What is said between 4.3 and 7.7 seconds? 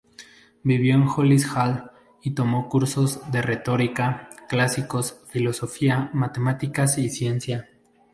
clásicos, filosofía, matemáticas, y ciencia.